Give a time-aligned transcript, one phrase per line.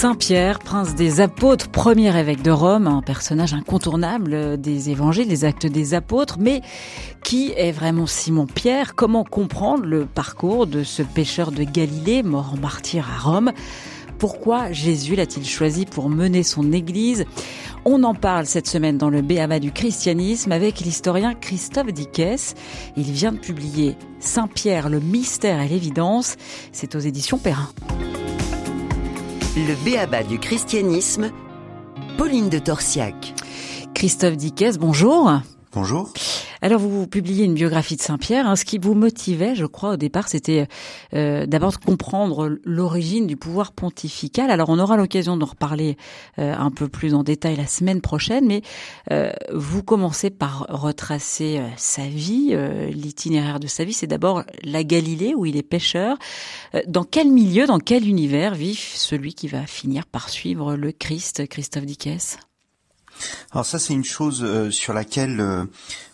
[0.00, 5.44] Saint Pierre, prince des apôtres, premier évêque de Rome, un personnage incontournable des évangiles, des
[5.44, 6.62] actes des apôtres, mais
[7.22, 8.94] qui est vraiment Simon Pierre?
[8.94, 13.52] Comment comprendre le parcours de ce pêcheur de Galilée, mort en martyr à Rome?
[14.18, 17.26] Pourquoi Jésus l'a-t-il choisi pour mener son Église?
[17.84, 22.54] On en parle cette semaine dans le Béaba du christianisme avec l'historien Christophe Dickès.
[22.96, 26.36] Il vient de publier Saint-Pierre, le mystère et l'évidence.
[26.72, 27.68] C'est aux éditions Perrin.
[29.56, 31.30] Le Béaba du christianisme,
[32.16, 33.34] Pauline de Torsiac.
[33.94, 35.40] Christophe Dickès, bonjour.
[35.72, 36.12] Bonjour.
[36.62, 38.46] Alors vous publiez une biographie de Saint-Pierre.
[38.46, 38.56] Hein.
[38.56, 40.66] Ce qui vous motivait, je crois, au départ, c'était
[41.14, 44.50] euh, d'abord de comprendre l'origine du pouvoir pontifical.
[44.50, 45.96] Alors on aura l'occasion d'en reparler
[46.38, 48.62] euh, un peu plus en détail la semaine prochaine, mais
[49.10, 52.54] euh, vous commencez par retracer sa vie,
[52.92, 53.92] l'itinéraire de sa vie.
[53.92, 56.16] C'est d'abord la Galilée où il est pêcheur.
[56.86, 61.48] Dans quel milieu, dans quel univers vit celui qui va finir par suivre le Christ,
[61.48, 62.38] Christophe Dickès?
[63.52, 65.64] Alors ça, c'est une chose euh, sur laquelle, euh,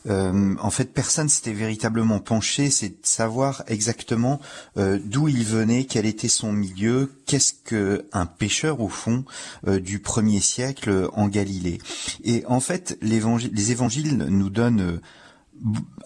[0.08, 4.40] euh, en fait, personne s'était véritablement penché, c'est de savoir exactement
[4.76, 9.24] d'où il venait, quel était son milieu, qu'est-ce que un pêcheur au fond
[9.66, 11.78] du premier siècle en Galilée.
[12.24, 15.00] Et en fait, les évangiles nous donnent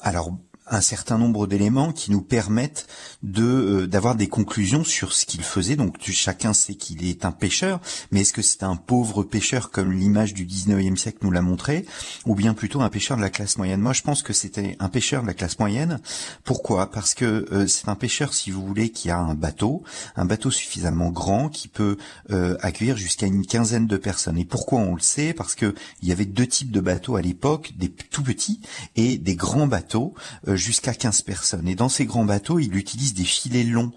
[0.00, 0.32] alors
[0.70, 2.86] un certain nombre d'éléments qui nous permettent
[3.22, 5.76] de euh, d'avoir des conclusions sur ce qu'il faisait.
[5.76, 9.92] Donc chacun sait qu'il est un pêcheur, mais est-ce que c'est un pauvre pêcheur comme
[9.92, 11.84] l'image du 19e siècle nous l'a montré,
[12.24, 13.80] ou bien plutôt un pêcheur de la classe moyenne?
[13.80, 16.00] Moi, je pense que c'était un pêcheur de la classe moyenne.
[16.44, 16.90] Pourquoi?
[16.90, 19.82] Parce que euh, c'est un pêcheur, si vous voulez, qui a un bateau,
[20.16, 21.96] un bateau suffisamment grand qui peut
[22.30, 24.38] euh, accueillir jusqu'à une quinzaine de personnes.
[24.38, 25.32] Et pourquoi on le sait?
[25.32, 28.60] Parce que il y avait deux types de bateaux à l'époque, des tout petits
[28.96, 30.14] et des grands bateaux
[30.60, 31.66] jusqu'à 15 personnes.
[31.66, 33.92] Et dans ces grands bateaux, il utilise des filets longs.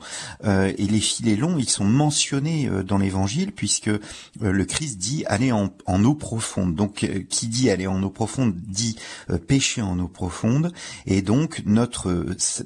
[0.45, 3.99] Euh, et les filets longs, ils sont mentionnés euh, dans l'Évangile puisque euh,
[4.39, 5.69] le Christ dit aller en,
[6.03, 6.75] eau profonde.
[6.75, 8.95] Donc, qui dit aller en eau profonde dit
[9.47, 10.71] pêcher en eau profonde.
[11.05, 12.25] Et donc, notre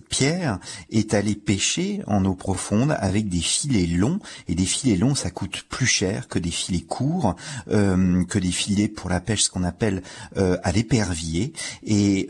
[0.09, 0.59] Pierre
[0.91, 4.19] est allé pêcher en eau profonde avec des filets longs.
[4.47, 7.35] Et des filets longs, ça coûte plus cher que des filets courts,
[7.67, 10.03] que des filets pour la pêche, ce qu'on appelle
[10.35, 11.53] à l'épervier.
[11.83, 12.29] Et,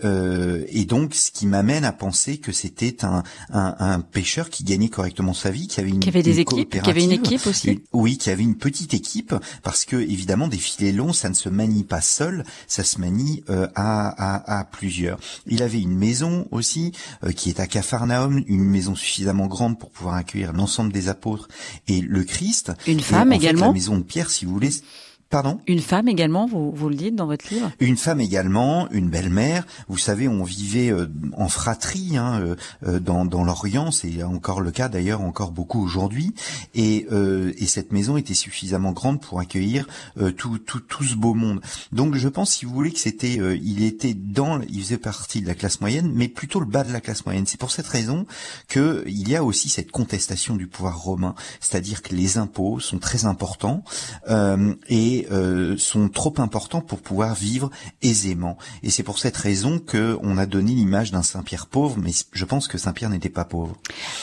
[0.69, 4.63] et donc, ce qui m'a m'amène à penser que c'était un, un, un, pêcheur qui
[4.63, 7.45] gagnait correctement sa vie, qui avait une, qui avait des équipes, qui avait une équipe
[7.47, 7.81] aussi.
[7.93, 11.49] oui, qui avait une petite équipe, parce que évidemment des filets longs, ça ne se
[11.49, 15.19] manie pas seul, ça se manie euh, à, à, à, plusieurs.
[15.47, 16.91] Il avait une maison aussi
[17.23, 21.47] euh, qui est à Capharnaüm, une maison suffisamment grande pour pouvoir accueillir l'ensemble des apôtres
[21.87, 22.71] et le Christ.
[22.85, 23.61] Une femme également.
[23.61, 24.71] Fait, la maison de Pierre, si vous voulez,
[25.29, 29.09] Pardon Une femme également, vous, vous le dites dans votre livre Une femme également, une
[29.09, 29.67] belle-mère.
[29.89, 32.55] Vous savez, on vivait euh, en fratrie hein, euh,
[32.87, 36.33] euh, dans, dans l'Orient, c'est encore le cas d'ailleurs encore beaucoup aujourd'hui.
[36.75, 37.07] Et,
[37.57, 39.87] et cette maison était suffisamment grande pour accueillir
[40.37, 41.61] tout, tout, tout ce beau monde.
[41.91, 45.47] Donc je pense, si vous voulez, que c'était, il était dans, il faisait partie de
[45.47, 47.45] la classe moyenne, mais plutôt le bas de la classe moyenne.
[47.45, 48.25] C'est pour cette raison
[48.67, 52.99] que il y a aussi cette contestation du pouvoir romain, c'est-à-dire que les impôts sont
[52.99, 53.83] très importants
[54.89, 57.69] et euh, sont trop importants pour pouvoir vivre
[58.01, 58.57] aisément.
[58.83, 62.45] Et c'est pour cette raison que on a donné l'image d'un Saint-Pierre pauvre, mais je
[62.45, 63.75] pense que Saint-Pierre n'était pas pauvre.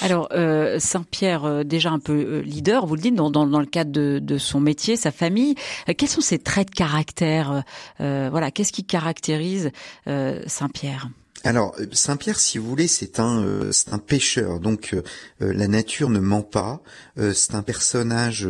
[0.02, 3.66] Alors euh, Saint-Pierre, euh, déjà un peu leader, vous le dites, dans, dans, dans le
[3.66, 5.54] cadre de, de, son métier, sa famille.
[5.96, 7.62] quels sont ses traits de caractère
[7.98, 9.70] Voilà, qu'est-ce qui caractérise
[10.06, 11.08] Saint-Pierre?
[11.44, 14.96] Alors Saint-Pierre, si vous voulez, c'est un c'est un pêcheur, donc
[15.40, 16.82] la nature ne ment pas.
[17.16, 18.48] c'est un personnage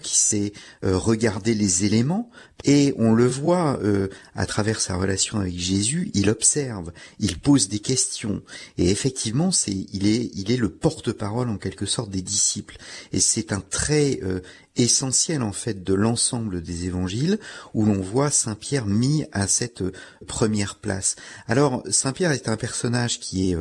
[0.00, 0.52] qui sait
[0.84, 2.30] euh, regarder les éléments.
[2.64, 7.68] Et on le voit euh, à travers sa relation avec Jésus, il observe, il pose
[7.68, 8.42] des questions.
[8.78, 12.76] Et effectivement c'est il est il est le porte-parole en quelque sorte des disciples.
[13.12, 14.40] Et c'est un trait euh,
[14.78, 17.38] essentiel en fait de l'ensemble des évangiles
[17.74, 19.82] où l'on voit Saint Pierre mis à cette
[20.26, 21.16] première place.
[21.46, 23.56] Alors Saint Pierre est un personnage qui est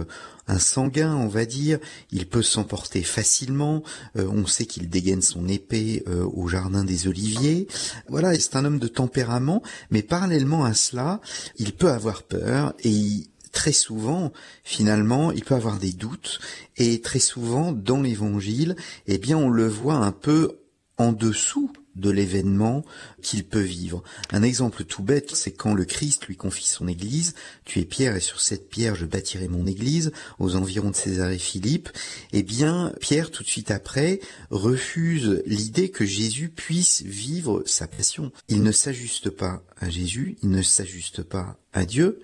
[0.48, 1.80] un sanguin, on va dire.
[2.12, 3.84] Il peut s'emporter facilement.
[4.18, 7.68] Euh, on sait qu'il dégaine son épée euh, au jardin des Oliviers.
[8.08, 9.62] Voilà, c'est un homme de tempérament,
[9.92, 11.22] mais parallèlement à cela,
[11.58, 14.32] il peut avoir peur et très souvent,
[14.64, 16.40] finalement, il peut avoir des doutes
[16.78, 18.76] et très souvent dans l'évangile,
[19.08, 20.60] eh bien, on le voit un peu
[20.98, 22.86] en dessous de l'événement
[23.22, 24.04] qu'il peut vivre.
[24.32, 27.34] Un exemple tout bête, c'est quand le Christ lui confie son église,
[27.66, 31.32] tu es pierre et sur cette pierre je bâtirai mon église, aux environs de César
[31.32, 31.90] et Philippe,
[32.34, 34.20] eh bien, Pierre, tout de suite après,
[34.52, 38.32] refuse l'idée que Jésus puisse vivre sa passion.
[38.48, 42.22] Il ne s'ajuste pas à Jésus, il ne s'ajuste pas à Dieu,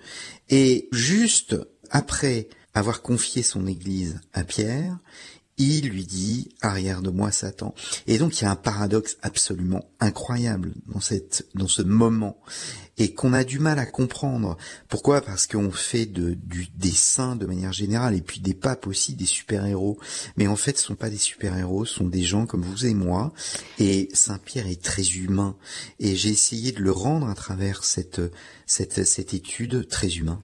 [0.50, 1.56] et juste
[1.90, 4.98] après avoir confié son église à Pierre,
[5.56, 7.74] il lui dit arrière de moi Satan.
[8.06, 12.38] Et donc il y a un paradoxe absolument incroyable dans cette dans ce moment
[12.96, 14.56] et qu'on a du mal à comprendre.
[14.88, 15.20] Pourquoi?
[15.20, 19.14] Parce qu'on fait de, du, des saints de manière générale et puis des papes aussi
[19.14, 19.98] des super-héros.
[20.36, 22.94] Mais en fait, ce sont pas des super-héros, ce sont des gens comme vous et
[22.94, 23.32] moi.
[23.78, 25.56] Et Saint Pierre est très humain.
[25.98, 28.20] Et j'ai essayé de le rendre à travers cette
[28.66, 30.40] cette cette étude très humain.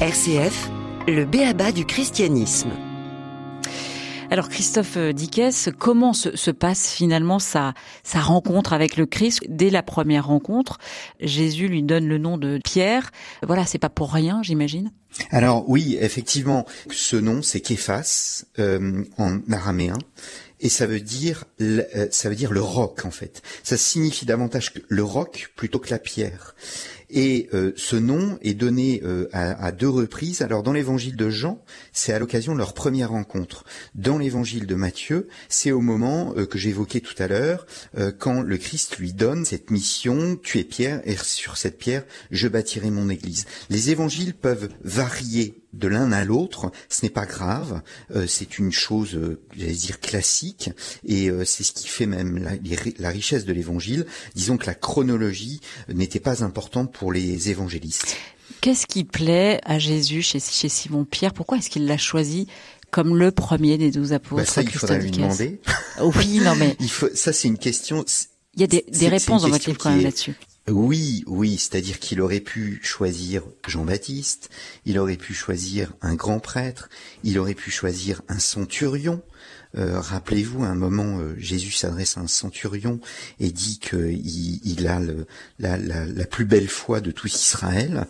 [0.00, 0.70] RCF,
[1.06, 2.70] le béaba du christianisme.
[4.30, 9.40] Alors Christophe Dickès, comment se, se, passe finalement sa, sa rencontre avec le Christ?
[9.48, 10.78] Dès la première rencontre,
[11.20, 13.10] Jésus lui donne le nom de Pierre.
[13.42, 14.90] Voilà, c'est pas pour rien, j'imagine?
[15.30, 19.98] Alors oui, effectivement, ce nom c'est Képhas euh, en araméen
[20.60, 21.44] et ça veut dire
[22.10, 23.42] ça veut dire le roc en fait.
[23.62, 26.54] Ça signifie davantage le roc plutôt que la pierre.
[27.14, 30.42] Et euh, ce nom est donné euh, à, deux reprises.
[30.42, 31.62] Alors dans l'évangile de Jean,
[31.92, 33.64] c'est à l'occasion de leur première rencontre.
[33.94, 37.66] Dans l'évangile de Matthieu, c'est au moment euh, que j'évoquais tout à l'heure,
[38.18, 42.48] quand le Christ lui donne cette mission, tu es pierre, et sur cette pierre, je
[42.48, 43.46] bâtirai mon église.
[43.70, 47.82] Les évangiles peuvent varier de l'un à l'autre, ce n'est pas grave,
[48.14, 50.70] euh, c'est une chose, euh, j'allais dire, classique,
[51.04, 52.52] et euh, c'est ce qui fait même la,
[52.98, 54.06] la richesse de l'évangile.
[54.34, 55.60] Disons que la chronologie
[55.92, 58.16] n'était pas importante pour les évangélistes.
[58.60, 62.46] Qu'est-ce qui plaît à Jésus chez, chez Simon-Pierre Pourquoi est-ce qu'il l'a choisi
[62.90, 64.42] comme le premier des douze apôtres?
[64.42, 65.60] Bah Ça, il faudrait lui demander.
[66.00, 66.76] oui, non mais...
[66.80, 68.04] il faut, ça, c'est une question...
[68.54, 70.34] Il y a des, des réponses dans votre livre quand même là-dessus.
[70.66, 74.48] Oui, oui, c'est-à-dire qu'il aurait pu choisir Jean-Baptiste,
[74.86, 76.88] il aurait pu choisir un grand prêtre,
[77.22, 79.22] il aurait pu choisir un centurion,
[79.76, 83.00] euh, Rappelez-vous, à un moment, euh, Jésus s'adresse à un centurion
[83.40, 85.00] et dit qu'il il a
[85.58, 88.06] la, la, plus belle foi de tout Israël.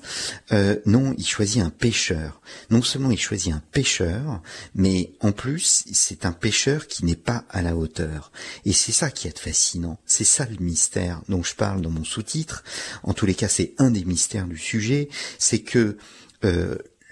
[0.53, 2.41] Euh, non, il choisit un pécheur.
[2.71, 4.43] Non seulement il choisit un pécheur,
[4.75, 8.31] mais en plus, c'est un pécheur qui n'est pas à la hauteur.
[8.65, 9.99] Et c'est ça qui est fascinant.
[10.07, 12.65] C'est ça le mystère dont je parle dans mon sous-titre.
[13.03, 15.09] En tous les cas, c'est un des mystères du sujet.
[15.39, 15.97] C'est que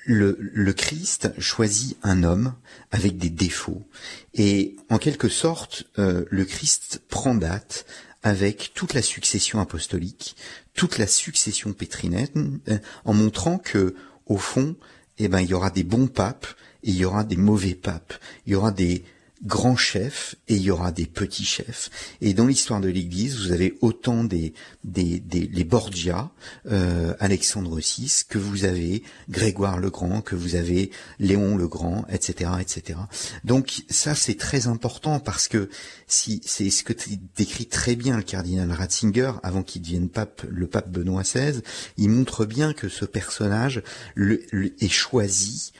[0.05, 2.55] le, le, Christ choisit un homme
[2.91, 3.87] avec des défauts.
[4.35, 7.87] Et en quelque sorte, euh, le Christ prend date
[8.23, 10.37] avec toute la succession apostolique,
[10.75, 13.95] toute la succession pétrinène, euh, en montrant que,
[14.27, 14.77] au fond,
[15.19, 16.47] eh ben, il y aura des bons papes
[16.83, 18.15] et il y aura des mauvais papes.
[18.47, 19.05] Il y aura des
[19.45, 21.91] grands chefs et il y aura des petits chefs.
[22.21, 24.55] Et dans l'histoire de l'Église, vous avez autant des,
[24.85, 26.31] des, des les Borgia,
[26.71, 32.05] euh, Alexandre VI, que vous avez Grégoire le Grand, que vous avez Léon le Grand,
[32.09, 32.99] etc., etc.
[33.45, 35.69] Donc ça c'est très important parce que
[36.07, 36.93] si c'est ce que
[37.37, 41.61] décrit très bien le cardinal Ratzinger avant qu'il devienne pape, le pape Benoît XVI,
[41.97, 43.83] il montre bien que ce personnage
[44.17, 45.73] est choisi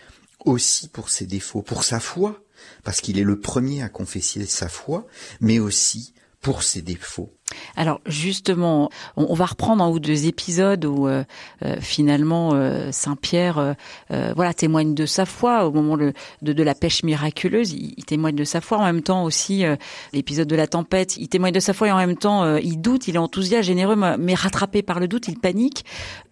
[0.45, 2.43] aussi pour ses défauts, pour sa foi
[2.85, 5.07] parce qu'il est le premier à confesser sa foi,
[5.41, 6.13] mais aussi
[6.43, 7.33] pour ses défauts.
[7.77, 11.23] Alors justement, on, va reprendre un ou deux épisodes où euh,
[11.65, 13.77] euh, finalement euh, Saint Pierre,
[14.11, 16.13] euh, voilà, témoigne de sa foi au moment de,
[16.43, 17.73] de, la pêche miraculeuse.
[17.73, 19.65] Il, il, témoigne de sa foi en même temps aussi
[20.13, 21.17] l'épisode de la tempête.
[21.17, 23.97] Il témoigne de sa foi et en même temps il doute, il est enthousiaste, généreux,
[24.19, 25.85] mais rattrapé par le doute, il panique.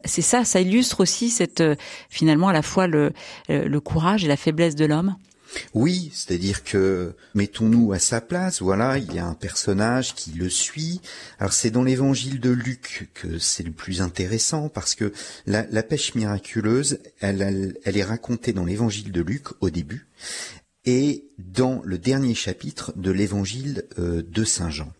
[0.05, 1.63] C'est ça, ça illustre aussi cette
[2.09, 3.13] finalement à la fois le,
[3.49, 5.15] le courage et la faiblesse de l'homme.
[5.75, 8.63] Oui, c'est-à-dire que mettons-nous à sa place.
[8.63, 11.01] Voilà, il y a un personnage qui le suit.
[11.39, 15.13] Alors c'est dans l'évangile de Luc que c'est le plus intéressant parce que
[15.47, 20.07] la, pêche miraculeuse, elle est racontée dans l'évangile de Luc au début
[20.85, 24.93] et dans le dernier chapitre de l'évangile euh, de Saint Jean.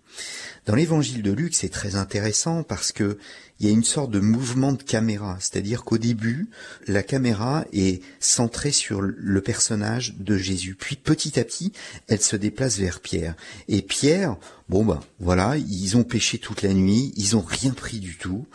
[0.67, 3.19] Dans l'évangile de Luc, c'est très intéressant parce que
[3.59, 6.49] il y a une sorte de mouvement de caméra, c'est-à-dire qu'au début,
[6.87, 11.73] la caméra est centrée sur le personnage de Jésus, puis petit à petit,
[12.09, 13.35] elle se déplace vers Pierre.
[13.69, 14.37] Et Pierre,
[14.71, 18.47] bon ben voilà, ils ont péché toute la nuit, ils ont rien pris du tout.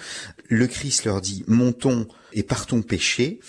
[0.50, 3.40] Le Christ leur dit montons et partons pécher.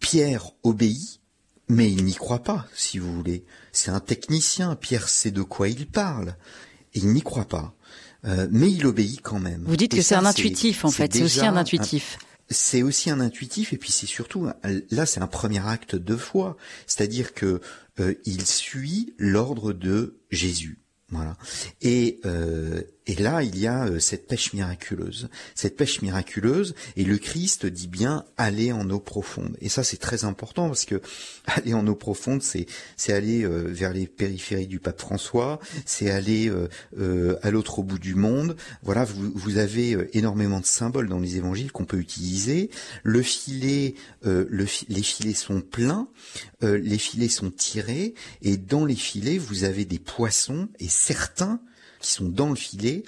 [0.00, 1.20] Pierre obéit,
[1.68, 3.44] mais il n'y croit pas, si vous voulez.
[3.72, 6.36] C'est un technicien, Pierre sait de quoi il parle.
[6.94, 7.74] Il n'y croit pas.
[8.24, 9.64] Euh, mais il obéit quand même.
[9.66, 12.18] Vous dites et que c'est un intuitif en fait, c'est aussi un intuitif.
[12.50, 14.48] C'est aussi un intuitif et puis c'est surtout
[14.90, 17.60] là c'est un premier acte de foi, c'est-à-dire que
[17.98, 20.78] euh, il suit l'ordre de Jésus.
[21.12, 21.36] Voilà.
[21.82, 25.28] Et, euh, et là, il y a euh, cette pêche miraculeuse.
[25.56, 29.56] Cette pêche miraculeuse, et le Christ dit bien aller en eau profonde.
[29.60, 31.02] Et ça, c'est très important parce que
[31.46, 32.66] aller en eau profonde, c'est
[32.96, 36.50] c'est aller euh, vers les périphéries du pape François, c'est aller
[36.98, 38.56] euh, à l'autre bout du monde.
[38.82, 42.70] Voilà, vous, vous avez énormément de symboles dans les évangiles qu'on peut utiliser.
[43.02, 46.08] Le filet, le, les filets sont pleins,
[46.62, 51.60] les filets sont tirés, et dans les filets, vous avez des poissons et certains
[52.02, 53.04] qui sont dans le filet,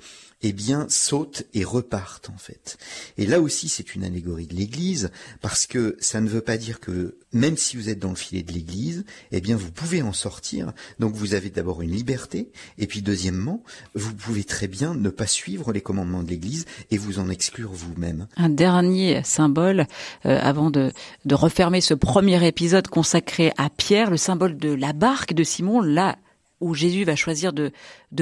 [0.47, 2.77] eh bien, sautent et repartent, en fait.
[3.17, 5.11] Et là aussi, c'est une allégorie de l'église,
[5.41, 8.43] parce que ça ne veut pas dire que, même si vous êtes dans le filet
[8.43, 10.73] de l'église, eh bien, vous pouvez en sortir.
[10.99, 13.63] Donc, vous avez d'abord une liberté, et puis, deuxièmement,
[13.95, 17.73] vous pouvez très bien ne pas suivre les commandements de l'église et vous en exclure
[17.73, 18.27] vous-même.
[18.37, 19.87] Un dernier symbole,
[20.27, 20.93] euh, avant de,
[21.25, 25.81] de refermer ce premier épisode consacré à Pierre, le symbole de la barque de Simon,
[25.81, 26.19] là,
[26.61, 27.73] où Jésus va choisir de,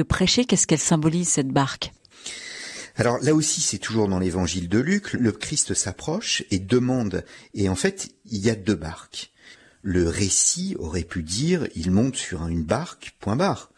[0.07, 1.91] prêcher, qu'est-ce qu'elle symbolise cette barque?
[2.95, 7.67] Alors là aussi, c'est toujours dans l'évangile de Luc, le Christ s'approche et demande, et
[7.67, 9.31] en fait, il y a deux barques.
[9.85, 13.69] Le récit aurait pu dire, il monte sur une barque, point barre,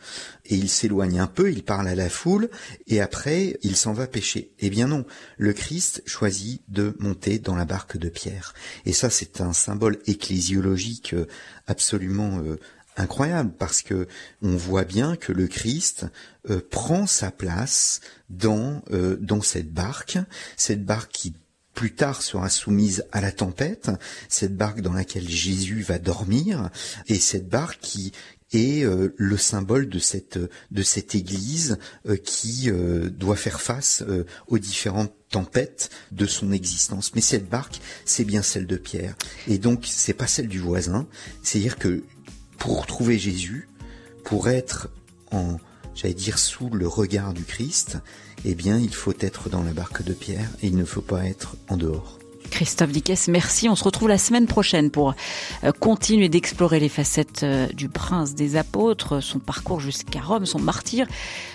[0.46, 2.50] et il s'éloigne un peu, il parle à la foule,
[2.86, 4.52] et après, il s'en va pêcher.
[4.60, 5.06] Eh bien non,
[5.38, 8.54] le Christ choisit de monter dans la barque de Pierre.
[8.86, 11.26] Et ça, c'est un symbole ecclésiologique euh,
[11.66, 12.60] absolument euh,
[12.98, 14.08] incroyable parce que
[14.42, 16.06] on voit bien que le Christ
[16.50, 20.18] euh, prend sa place dans euh, dans cette barque,
[20.58, 21.34] cette barque qui
[21.74, 23.92] plus tard sera soumise à la tempête,
[24.30, 26.70] cette barque dans laquelle Jésus va dormir
[27.08, 28.14] et cette barque qui
[28.54, 30.40] est euh, le symbole de cette
[30.72, 31.78] de cette église
[32.24, 32.70] qui
[33.10, 34.04] doit faire face
[34.48, 37.14] aux différentes tempêtes de son existence.
[37.14, 39.16] Mais cette barque, c'est bien celle de Pierre.
[39.48, 41.08] Et donc, c'est pas celle du voisin.
[41.44, 42.04] C'est-à-dire que
[42.66, 43.70] pour trouver Jésus,
[44.24, 44.90] pour être
[45.32, 45.58] en,
[45.94, 48.00] j'allais dire, sous le regard du Christ,
[48.44, 51.26] eh bien, il faut être dans la barque de Pierre et il ne faut pas
[51.26, 52.18] être en dehors.
[52.50, 53.70] Christophe Dickès, merci.
[53.70, 55.14] On se retrouve la semaine prochaine pour
[55.64, 60.60] euh, continuer d'explorer les facettes euh, du prince des apôtres, son parcours jusqu'à Rome, son
[60.60, 61.06] martyr.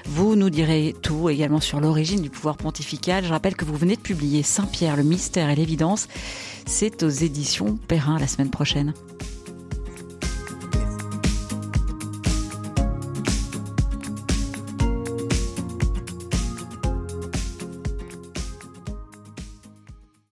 [0.06, 3.24] Vous nous direz tout également sur l'origine du pouvoir pontifical.
[3.24, 6.06] Je rappelle que vous venez de publier Saint-Pierre, le mystère et l'évidence.
[6.66, 8.94] C'est aux éditions Perrin la semaine prochaine.